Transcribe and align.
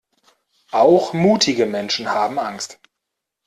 Auch 0.71 1.13
mutige 1.13 1.67
Menschen 1.67 2.09
haben 2.09 2.39
Angst. 2.39 2.79